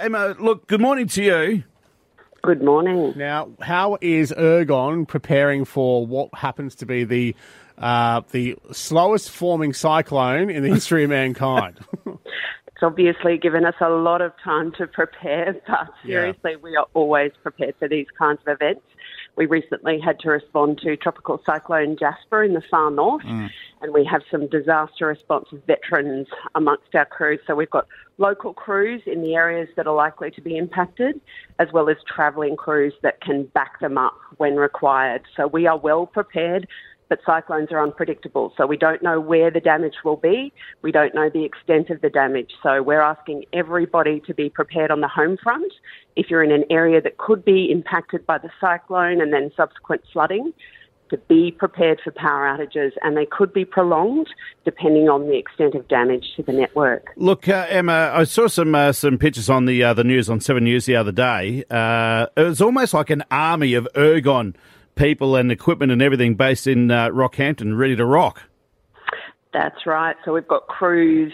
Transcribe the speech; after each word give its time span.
Emma, 0.00 0.36
look, 0.38 0.68
good 0.68 0.80
morning 0.80 1.08
to 1.08 1.22
you. 1.22 1.64
Good 2.42 2.62
morning. 2.62 3.14
Now, 3.16 3.50
how 3.60 3.98
is 4.00 4.30
Ergon 4.30 5.08
preparing 5.08 5.64
for 5.64 6.06
what 6.06 6.32
happens 6.34 6.76
to 6.76 6.86
be 6.86 7.02
the 7.02 7.34
uh, 7.76 8.22
the 8.30 8.56
slowest 8.70 9.30
forming 9.30 9.72
cyclone 9.72 10.50
in 10.50 10.62
the 10.62 10.68
history 10.68 11.02
of 11.04 11.10
mankind? 11.10 11.80
It's 12.80 12.84
obviously 12.84 13.38
given 13.38 13.64
us 13.64 13.74
a 13.80 13.88
lot 13.88 14.22
of 14.22 14.30
time 14.44 14.70
to 14.78 14.86
prepare, 14.86 15.56
but 15.66 15.88
seriously, 16.06 16.54
we 16.62 16.76
are 16.76 16.86
always 16.94 17.32
prepared 17.42 17.74
for 17.80 17.88
these 17.88 18.06
kinds 18.16 18.38
of 18.46 18.52
events. 18.54 18.82
We 19.36 19.46
recently 19.46 19.98
had 19.98 20.20
to 20.20 20.30
respond 20.30 20.78
to 20.84 20.96
Tropical 20.96 21.42
Cyclone 21.44 21.96
Jasper 21.98 22.44
in 22.44 22.54
the 22.54 22.62
far 22.70 22.92
north, 22.92 23.24
and 23.80 23.92
we 23.92 24.04
have 24.04 24.22
some 24.30 24.48
disaster 24.48 25.06
response 25.06 25.48
veterans 25.66 26.26
amongst 26.54 26.94
our 26.94 27.04
crews. 27.06 27.40
So 27.46 27.54
we've 27.54 27.70
got 27.70 27.86
local 28.18 28.52
crews 28.52 29.02
in 29.06 29.22
the 29.22 29.34
areas 29.34 29.68
that 29.76 29.86
are 29.86 29.94
likely 29.94 30.30
to 30.32 30.40
be 30.40 30.56
impacted, 30.56 31.20
as 31.58 31.68
well 31.72 31.88
as 31.88 31.96
travelling 32.06 32.56
crews 32.56 32.94
that 33.02 33.20
can 33.20 33.44
back 33.46 33.80
them 33.80 33.96
up 33.98 34.16
when 34.36 34.56
required. 34.56 35.22
So 35.36 35.46
we 35.46 35.66
are 35.66 35.78
well 35.78 36.06
prepared 36.06 36.66
but 37.08 37.20
cyclones 37.24 37.68
are 37.70 37.82
unpredictable. 37.82 38.52
So 38.56 38.66
we 38.66 38.76
don't 38.76 39.02
know 39.02 39.20
where 39.20 39.50
the 39.50 39.60
damage 39.60 39.96
will 40.04 40.16
be. 40.16 40.52
We 40.82 40.92
don't 40.92 41.14
know 41.14 41.30
the 41.30 41.44
extent 41.44 41.90
of 41.90 42.00
the 42.00 42.10
damage. 42.10 42.52
So 42.62 42.82
we're 42.82 43.00
asking 43.00 43.44
everybody 43.52 44.20
to 44.26 44.34
be 44.34 44.50
prepared 44.50 44.90
on 44.90 45.00
the 45.00 45.08
home 45.08 45.36
front. 45.42 45.72
If 46.16 46.30
you're 46.30 46.42
in 46.42 46.52
an 46.52 46.64
area 46.70 47.00
that 47.00 47.16
could 47.16 47.44
be 47.44 47.70
impacted 47.70 48.26
by 48.26 48.38
the 48.38 48.50
cyclone 48.60 49.20
and 49.20 49.32
then 49.32 49.50
subsequent 49.56 50.02
flooding, 50.12 50.52
to 51.10 51.16
be 51.16 51.50
prepared 51.50 52.00
for 52.02 52.10
power 52.10 52.44
outages, 52.44 52.92
and 53.02 53.16
they 53.16 53.26
could 53.26 53.52
be 53.52 53.64
prolonged 53.64 54.28
depending 54.64 55.08
on 55.08 55.26
the 55.26 55.36
extent 55.36 55.74
of 55.74 55.86
damage 55.88 56.24
to 56.36 56.42
the 56.42 56.52
network. 56.52 57.12
Look, 57.16 57.48
uh, 57.48 57.66
Emma, 57.68 58.12
I 58.14 58.24
saw 58.24 58.48
some 58.48 58.74
uh, 58.74 58.92
some 58.92 59.18
pictures 59.18 59.48
on 59.50 59.64
the 59.64 59.82
uh, 59.82 59.94
the 59.94 60.04
news 60.04 60.28
on 60.28 60.40
Seven 60.40 60.64
News 60.64 60.86
the 60.86 60.96
other 60.96 61.12
day. 61.12 61.64
Uh, 61.70 62.26
it 62.36 62.42
was 62.42 62.60
almost 62.60 62.94
like 62.94 63.10
an 63.10 63.24
army 63.30 63.74
of 63.74 63.88
ergon 63.94 64.54
people 64.94 65.36
and 65.36 65.50
equipment 65.52 65.92
and 65.92 66.02
everything 66.02 66.34
based 66.34 66.66
in 66.66 66.90
uh, 66.90 67.08
Rockhampton, 67.08 67.78
ready 67.78 67.96
to 67.96 68.04
rock. 68.04 68.42
That's 69.52 69.86
right. 69.86 70.16
So 70.24 70.34
we've 70.34 70.48
got 70.48 70.66
crews 70.66 71.32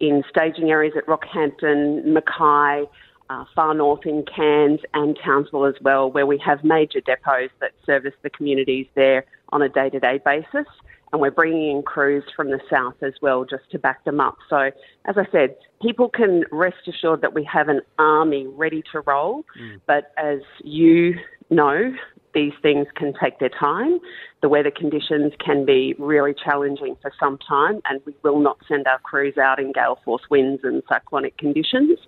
in 0.00 0.22
staging 0.28 0.70
areas 0.70 0.94
at 0.96 1.06
Rockhampton, 1.06 2.04
Mackay, 2.04 2.88
uh, 3.30 3.44
far 3.54 3.74
north 3.74 4.06
in 4.06 4.24
Cairns 4.24 4.80
and 4.92 5.18
Townsville 5.24 5.66
as 5.66 5.74
well, 5.80 6.10
where 6.10 6.26
we 6.26 6.38
have 6.44 6.64
major 6.64 7.00
depots 7.00 7.50
that 7.60 7.72
service 7.86 8.14
the 8.22 8.30
communities 8.30 8.86
there 8.94 9.24
on 9.50 9.62
a 9.62 9.68
day 9.68 9.90
to 9.90 10.00
day 10.00 10.20
basis. 10.24 10.66
And 11.12 11.20
we're 11.20 11.30
bringing 11.30 11.76
in 11.76 11.82
crews 11.82 12.24
from 12.34 12.50
the 12.50 12.58
south 12.68 12.96
as 13.00 13.12
well 13.22 13.44
just 13.44 13.70
to 13.70 13.78
back 13.78 14.04
them 14.04 14.20
up. 14.20 14.36
So, 14.50 14.70
as 15.04 15.16
I 15.16 15.24
said, 15.30 15.56
people 15.80 16.08
can 16.08 16.42
rest 16.50 16.88
assured 16.88 17.20
that 17.20 17.34
we 17.34 17.44
have 17.44 17.68
an 17.68 17.82
army 18.00 18.48
ready 18.48 18.82
to 18.90 19.00
roll. 19.00 19.44
But 19.86 20.12
as 20.16 20.40
you 20.64 21.14
know, 21.50 21.92
these 22.34 22.52
things 22.62 22.88
can 22.96 23.14
take 23.22 23.38
their 23.38 23.48
time. 23.48 24.00
The 24.42 24.48
weather 24.48 24.70
conditions 24.70 25.32
can 25.38 25.64
be 25.64 25.94
really 25.98 26.34
challenging 26.34 26.96
for 27.00 27.12
some 27.18 27.38
time, 27.38 27.80
and 27.88 28.00
we 28.04 28.14
will 28.22 28.40
not 28.40 28.58
send 28.66 28.86
our 28.86 28.98
crews 28.98 29.38
out 29.38 29.60
in 29.60 29.72
gale 29.72 29.98
force 30.04 30.22
winds 30.28 30.62
and 30.64 30.82
cyclonic 30.88 31.38
conditions. 31.38 31.98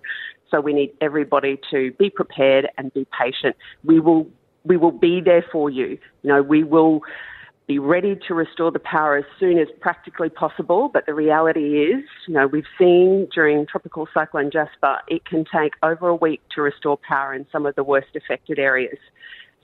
So 0.51 0.61
we 0.61 0.73
need 0.73 0.93
everybody 1.01 1.59
to 1.71 1.91
be 1.93 2.09
prepared 2.09 2.69
and 2.77 2.93
be 2.93 3.05
patient. 3.17 3.55
We 3.83 3.99
will 3.99 4.27
we 4.65 4.77
will 4.77 4.91
be 4.91 5.21
there 5.21 5.45
for 5.51 5.69
you. 5.69 5.97
You 6.23 6.29
know, 6.29 6.41
we 6.41 6.63
will 6.63 7.01
be 7.67 7.79
ready 7.79 8.17
to 8.27 8.33
restore 8.33 8.71
the 8.71 8.79
power 8.79 9.17
as 9.17 9.25
soon 9.39 9.57
as 9.59 9.67
practically 9.81 10.29
possible. 10.29 10.89
But 10.91 11.05
the 11.05 11.13
reality 11.13 11.83
is, 11.83 12.03
you 12.27 12.33
know, 12.33 12.47
we've 12.47 12.65
seen 12.77 13.27
during 13.33 13.65
Tropical 13.65 14.07
Cyclone 14.13 14.51
Jasper, 14.51 14.99
it 15.07 15.25
can 15.25 15.43
take 15.53 15.73
over 15.83 16.07
a 16.07 16.15
week 16.15 16.41
to 16.55 16.61
restore 16.61 16.97
power 16.97 17.33
in 17.33 17.45
some 17.51 17.65
of 17.65 17.75
the 17.75 17.83
worst 17.83 18.15
affected 18.15 18.57
areas. 18.57 18.97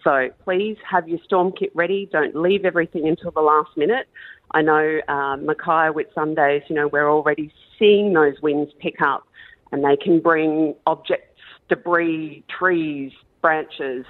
So 0.04 0.30
please 0.44 0.78
have 0.89 1.08
your 1.08 1.20
storm 1.23 1.54
kit 1.54 1.72
ready. 1.73 2.09
Don't 2.11 2.36
leave 2.36 2.66
everything 2.66 3.08
until 3.08 3.31
the 3.31 3.42
last 3.42 3.70
minute. 3.78 4.08
I 4.52 4.61
know 4.61 5.00
uh, 5.08 5.38
Mackay 5.38 5.94
Whitsundays, 5.94 6.70
you 6.70 6.76
know, 6.76 6.88
we're 6.89 7.10
already 7.10 7.54
seeing 7.80 8.11
those 8.11 8.36
winds 8.42 8.71
pick 8.80 9.02
up 9.02 9.26
and 9.73 9.84
they 9.84 9.98
can 9.98 10.22
bring 10.22 10.76
objects, 10.86 11.42
debris, 11.67 12.44
trees, 12.48 13.11
branches, 13.42 14.06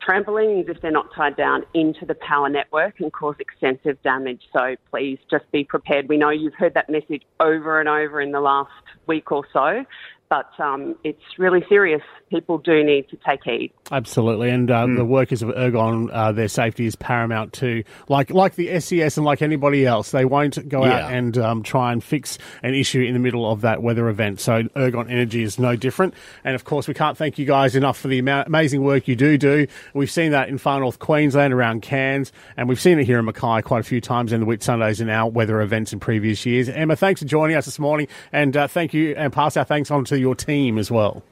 trampolines, 0.00 0.68
if 0.68 0.80
they're 0.80 0.92
not 0.92 1.12
tied 1.14 1.36
down, 1.36 1.64
into 1.74 2.06
the 2.06 2.14
power 2.14 2.48
network 2.48 3.00
and 3.00 3.12
cause 3.12 3.34
extensive 3.40 4.00
damage. 4.02 4.42
So 4.52 4.76
please 4.90 5.18
just 5.28 5.50
be 5.50 5.64
prepared. 5.64 6.08
We 6.08 6.16
know 6.16 6.30
you've 6.30 6.54
heard 6.54 6.74
that 6.74 6.88
message 6.88 7.22
over 7.40 7.80
and 7.80 7.88
over 7.88 8.20
in 8.20 8.30
the 8.30 8.40
last 8.40 8.70
week 9.06 9.32
or 9.32 9.44
so, 9.52 9.84
but 10.28 10.50
um, 10.58 10.96
it's 11.04 11.22
really 11.38 11.64
serious. 11.68 12.02
People 12.30 12.58
do 12.58 12.82
need 12.82 13.08
to 13.10 13.16
take 13.28 13.40
heed. 13.44 13.72
Absolutely, 13.92 14.50
and 14.50 14.68
uh, 14.70 14.86
the 14.96 15.04
workers 15.04 15.42
of 15.42 15.50
Ergon, 15.50 16.08
uh, 16.12 16.32
their 16.32 16.48
safety 16.48 16.86
is 16.86 16.96
paramount 16.96 17.52
too. 17.52 17.84
Like 18.08 18.30
like 18.30 18.56
the 18.56 18.80
SES 18.80 19.16
and 19.16 19.24
like 19.24 19.42
anybody 19.42 19.86
else, 19.86 20.10
they 20.10 20.24
won't 20.24 20.68
go 20.68 20.84
Yeah. 20.84 21.04
out 21.06 21.12
and 21.12 21.38
um, 21.38 21.62
try 21.62 21.92
and 21.92 22.02
fix 22.02 22.36
an 22.64 22.74
issue 22.74 23.00
in 23.02 23.12
the 23.14 23.20
middle 23.20 23.48
of 23.50 23.60
that 23.60 23.82
weather 23.82 24.08
event. 24.08 24.40
So 24.40 24.62
Ergon 24.74 25.08
Energy 25.08 25.42
is 25.42 25.58
no 25.58 25.76
different. 25.76 26.14
And 26.42 26.54
of 26.56 26.64
course, 26.64 26.88
we 26.88 26.94
can't 26.94 27.16
thank 27.16 27.38
you 27.38 27.46
guys 27.46 27.76
enough 27.76 27.96
for 27.98 28.08
the 28.08 28.18
ama- 28.18 28.44
amazing 28.46 28.82
work 28.82 29.06
you 29.06 29.14
do 29.14 29.38
do. 29.38 29.66
We've 29.94 30.10
seen 30.10 30.32
that 30.32 30.48
in 30.48 30.58
far 30.58 30.80
north 30.80 30.98
Queensland 30.98 31.52
around 31.54 31.82
Cairns, 31.82 32.32
and 32.56 32.68
we've 32.68 32.80
seen 32.80 32.98
it 32.98 33.04
here 33.04 33.20
in 33.20 33.24
Mackay 33.24 33.62
quite 33.62 33.80
a 33.80 33.84
few 33.84 34.00
times 34.00 34.32
in 34.32 34.40
the 34.40 34.46
Whitsundays 34.46 35.00
and 35.00 35.10
our 35.10 35.30
weather 35.30 35.60
events 35.60 35.92
in 35.92 36.00
previous 36.00 36.44
years. 36.44 36.68
Emma, 36.68 36.96
thanks 36.96 37.20
for 37.22 37.28
joining 37.28 37.56
us 37.56 37.66
this 37.66 37.78
morning, 37.78 38.08
and 38.32 38.56
uh, 38.56 38.66
thank 38.66 38.92
you, 38.92 39.14
and 39.16 39.32
pass 39.32 39.56
our 39.56 39.64
thanks 39.64 39.92
on 39.92 40.04
your 40.16 40.34
team 40.34 40.78
as 40.78 40.90
well. 40.90 41.22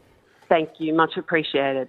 Thank 0.49 0.71
you. 0.79 0.95
Much 0.95 1.17
appreciated. 1.17 1.89